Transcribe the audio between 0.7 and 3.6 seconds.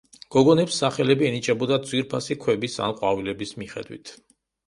სახელები ენიჭებოდათ ძვირფასი ქვების ან ყვავილების